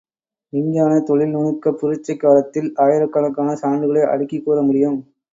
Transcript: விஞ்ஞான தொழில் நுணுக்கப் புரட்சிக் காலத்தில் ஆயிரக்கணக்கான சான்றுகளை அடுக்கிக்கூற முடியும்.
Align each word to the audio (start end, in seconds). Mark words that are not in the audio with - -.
விஞ்ஞான 0.53 0.99
தொழில் 0.99 1.33
நுணுக்கப் 1.33 1.77
புரட்சிக் 1.79 2.19
காலத்தில் 2.19 2.73
ஆயிரக்கணக்கான 2.77 3.53
சான்றுகளை 3.61 4.03
அடுக்கிக்கூற 4.07 4.57
முடியும். 4.61 4.97